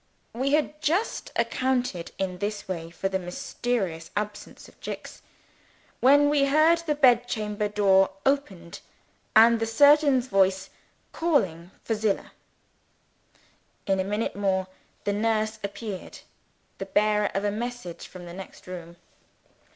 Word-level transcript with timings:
We 0.33 0.53
had 0.53 0.81
just 0.81 1.31
accounted 1.35 2.11
in 2.17 2.39
this 2.39 2.67
way 2.67 2.89
for 2.89 3.07
the 3.07 3.19
mysterious 3.19 4.09
absence 4.17 4.67
of 4.67 4.81
Jicks, 4.81 5.21
when 5.99 6.27
we 6.27 6.45
heard 6.45 6.79
the 6.79 6.95
bed 6.95 7.27
chamber 7.27 7.67
door 7.67 8.09
opened, 8.25 8.79
and 9.35 9.59
the 9.59 9.67
surgeon's 9.67 10.25
voice 10.25 10.71
calling 11.11 11.69
for 11.83 11.93
Zillah. 11.93 12.31
In 13.85 13.99
a 13.99 14.03
minute 14.03 14.35
more 14.35 14.65
the 15.03 15.13
nurse 15.13 15.59
appeared, 15.63 16.21
the 16.79 16.87
bearer 16.87 17.29
of 17.35 17.43
a 17.45 17.51
message 17.51 18.07
from 18.07 18.25
the 18.25 18.33
next 18.33 18.65
room. 18.65 18.95